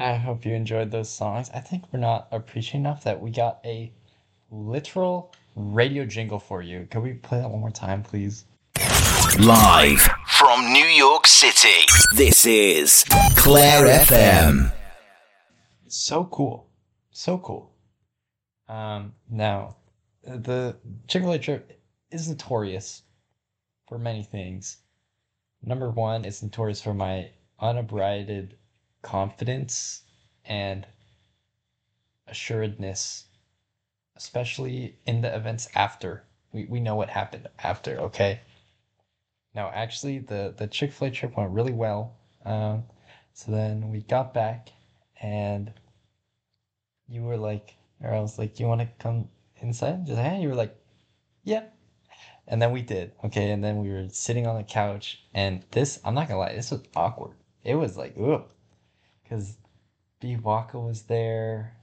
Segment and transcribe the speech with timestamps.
[0.00, 1.50] I hope you enjoyed those songs.
[1.52, 3.92] I think we're not appreciating enough that we got a
[4.48, 6.86] literal radio jingle for you.
[6.88, 8.44] Can we play that one more time, please?
[9.40, 9.98] Live
[10.28, 11.84] from New York City,
[12.14, 13.04] this is
[13.36, 14.72] Claire FM.
[15.88, 16.70] So cool.
[17.10, 17.72] So cool.
[18.68, 19.78] Um, now,
[20.22, 20.76] the
[21.08, 21.80] Chick fil A trip
[22.12, 23.02] is notorious
[23.88, 24.76] for many things.
[25.60, 28.54] Number one, it's notorious for my unabridged
[29.02, 30.02] confidence
[30.44, 30.86] and
[32.26, 33.24] assuredness,
[34.16, 36.24] especially in the events after.
[36.52, 38.40] We, we know what happened after, okay?
[39.54, 42.16] Now, actually, the, the Chick fil A trip went really well.
[42.44, 42.84] Um,
[43.32, 44.70] so then we got back,
[45.20, 45.72] and
[47.08, 49.28] you were like, or I was like, you want to come
[49.60, 50.06] inside?
[50.06, 50.76] Just, hey, you were like,
[51.44, 51.64] yeah.
[52.46, 53.50] And then we did, okay?
[53.50, 56.70] And then we were sitting on the couch, and this, I'm not gonna lie, this
[56.70, 57.36] was awkward.
[57.64, 58.44] It was like, ugh.
[59.28, 59.56] Because
[60.20, 61.76] B Waka was there.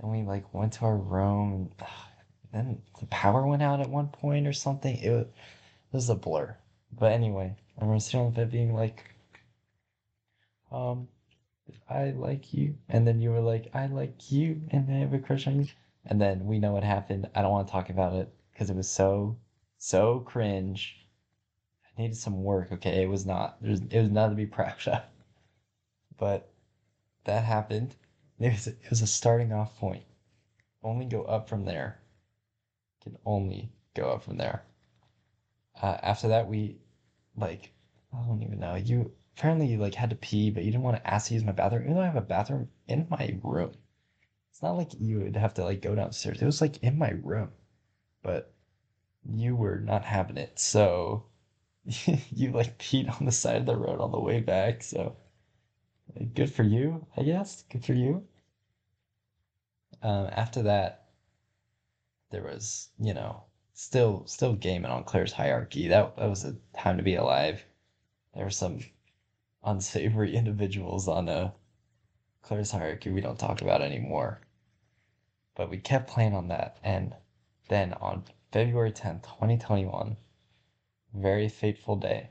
[0.00, 1.70] Then we like went to our room,
[2.52, 4.96] and then the power went out at one point or something.
[4.96, 6.56] It was, it was a blur.
[6.98, 9.04] But anyway, I remember sitting on the bed being like,
[10.70, 11.08] um,
[11.88, 12.76] I like you.
[12.88, 14.62] And then you were like, I like you.
[14.70, 15.68] And I have a crush on you.
[16.06, 17.28] And then we know what happened.
[17.34, 19.36] I don't want to talk about it because it was so,
[19.78, 21.06] so cringe.
[21.86, 23.02] I needed some work, okay?
[23.02, 25.02] It was not, was, it was not to be proud of.
[26.18, 26.51] But
[27.24, 27.94] that happened.
[28.38, 30.04] It was, it was a starting off point.
[30.82, 32.00] Only go up from there.
[33.02, 34.64] Can only go up from there.
[35.80, 36.78] Uh, after that, we,
[37.36, 37.72] like,
[38.12, 38.74] I don't even know.
[38.74, 41.44] You apparently you like had to pee, but you didn't want to ask to use
[41.44, 43.72] my bathroom, even though I have a bathroom in my room.
[44.50, 46.42] It's not like you would have to like go downstairs.
[46.42, 47.50] It was like in my room,
[48.22, 48.52] but
[49.24, 50.58] you were not having it.
[50.58, 51.24] So
[51.84, 54.82] you like peed on the side of the road on the way back.
[54.82, 55.16] So
[56.34, 57.62] good for you, I guess.
[57.70, 58.26] Good for you.
[60.02, 61.06] Um, after that,
[62.30, 65.88] there was you know still still gaming on Claire's hierarchy.
[65.88, 67.64] That that was a time to be alive.
[68.34, 68.80] There were some
[69.64, 71.54] unsavory individuals on a
[72.42, 74.40] Claire's hierarchy we don't talk about anymore.
[75.54, 77.14] But we kept playing on that, and
[77.68, 80.16] then on February 10th, 2021,
[81.14, 82.30] very fateful day,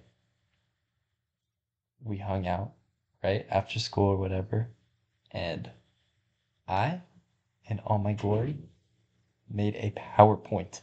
[2.03, 2.73] we hung out,
[3.23, 4.69] right, after school or whatever,
[5.31, 5.69] and
[6.67, 7.01] I,
[7.65, 8.57] in all my glory,
[9.49, 10.81] made a PowerPoint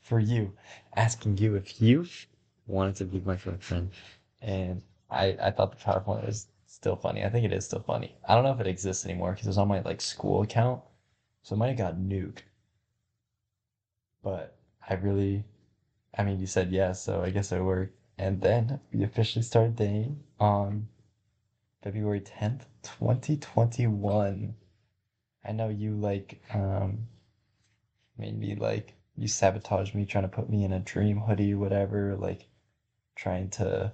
[0.00, 0.52] for you,
[0.96, 2.06] asking you if you
[2.66, 3.90] wanted to be my friend.
[4.40, 7.24] And I, I thought the PowerPoint was still funny.
[7.24, 8.16] I think it is still funny.
[8.26, 10.82] I don't know if it exists anymore because it was on my like school account,
[11.42, 12.40] so it might have got nuked.
[14.22, 14.56] But
[14.88, 15.44] I really,
[16.16, 17.94] I mean, you said yes, so I guess it worked.
[18.18, 20.88] And then we officially started dating on
[21.82, 24.54] February 10th, 2021.
[25.44, 27.06] I know you like um
[28.16, 32.16] made me like you sabotaged me trying to put me in a dream hoodie whatever,
[32.16, 32.46] like
[33.16, 33.92] trying to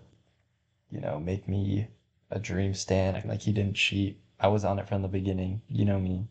[0.90, 1.88] you know, make me
[2.30, 4.20] a dream stand, like he didn't cheat.
[4.40, 5.62] I was on it from the beginning.
[5.68, 6.28] You know me.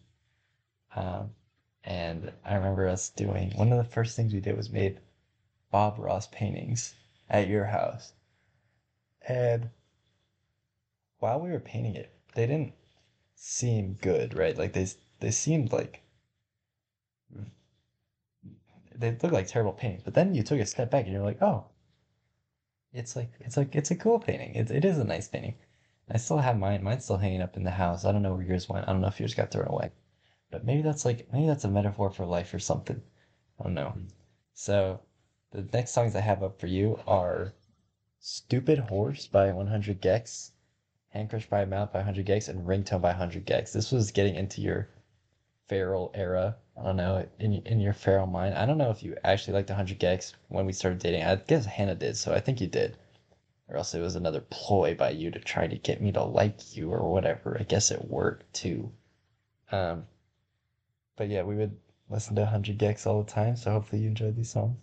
[0.96, 1.32] Um,
[1.84, 5.00] and I remember us doing one of the first things we did was made
[5.72, 6.96] Bob Ross paintings
[7.30, 8.14] at your house.
[9.28, 9.70] And
[11.20, 12.74] while we were painting it, they didn't
[13.36, 14.58] seem good, right?
[14.58, 14.88] Like they
[15.20, 16.04] they seemed like
[18.96, 20.04] they looked like terrible paintings.
[20.04, 21.66] But then you took a step back and you're like, oh,
[22.94, 24.56] it's like it's like it's a cool painting.
[24.56, 25.56] It, it is a nice painting.
[26.10, 26.84] I still have mine.
[26.84, 28.06] Mine's still hanging up in the house.
[28.06, 28.88] I don't know where yours went.
[28.88, 29.92] I don't know if yours got thrown away.
[30.50, 33.02] But maybe that's like maybe that's a metaphor for life or something.
[33.60, 33.94] I don't know.
[34.54, 35.02] So
[35.52, 37.54] the next songs I have up for you are
[38.20, 40.52] Stupid Horse by 100 gecs,
[41.10, 43.72] Hand Crushed by a Mallet by 100 gecs, and Ringtone by 100 gecs.
[43.72, 44.90] This was getting into your
[45.68, 46.58] feral era.
[46.78, 48.56] I don't know, in, in your feral mind.
[48.56, 51.24] I don't know if you actually liked 100 gecs when we started dating.
[51.24, 52.98] I guess Hannah did, so I think you did.
[53.70, 56.76] Or else it was another ploy by you to try to get me to like
[56.76, 57.58] you or whatever.
[57.60, 58.92] I guess it worked too.
[59.72, 60.06] Um,
[61.16, 61.76] but yeah, we would
[62.10, 64.78] listen to 100 gecs all the time, so hopefully you enjoyed these songs.